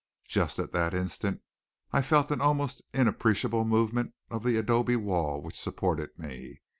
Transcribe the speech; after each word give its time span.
Just 0.25 0.57
at 0.57 0.71
that 0.71 0.95
instant 0.95 1.41
I 1.93 2.01
felt 2.01 2.31
an 2.31 2.41
almost 2.41 2.81
inappreciable 2.91 3.65
movement 3.65 4.15
of 4.31 4.41
the 4.43 4.57
adobe 4.57 4.95
wall 4.95 5.43
which 5.43 5.59
supported 5.61 6.17
me. 6.17 6.61